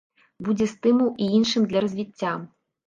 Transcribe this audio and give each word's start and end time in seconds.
Будзе 0.47 0.65
стымул 0.71 1.13
і 1.27 1.31
іншым 1.41 1.63
для 1.71 1.79
развіцця. 1.87 2.37